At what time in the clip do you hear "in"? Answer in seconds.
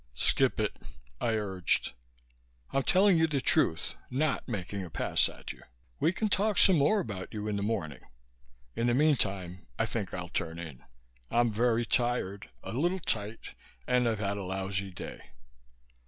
7.47-7.55, 8.75-8.87, 10.57-10.83